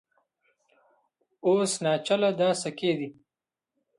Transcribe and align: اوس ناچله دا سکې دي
اوس 1.45 1.71
ناچله 1.83 2.29
دا 2.39 2.49
سکې 2.61 2.91
دي 2.99 3.09